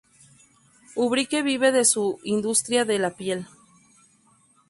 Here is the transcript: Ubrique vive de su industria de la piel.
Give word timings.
Ubrique 0.95 1.43
vive 1.43 1.71
de 1.71 1.85
su 1.85 2.17
industria 2.23 2.85
de 2.85 2.97
la 2.97 3.11
piel. 3.15 3.45